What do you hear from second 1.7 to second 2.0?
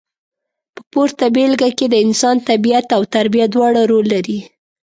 کې د